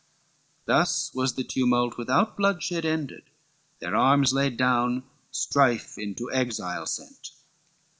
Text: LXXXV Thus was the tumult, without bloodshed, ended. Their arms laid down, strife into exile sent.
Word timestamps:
LXXXV 0.01 0.65
Thus 0.65 1.13
was 1.13 1.35
the 1.35 1.43
tumult, 1.43 1.95
without 1.95 2.35
bloodshed, 2.35 2.85
ended. 2.85 3.29
Their 3.77 3.95
arms 3.95 4.33
laid 4.33 4.57
down, 4.57 5.03
strife 5.29 5.95
into 5.95 6.31
exile 6.33 6.87
sent. 6.87 7.29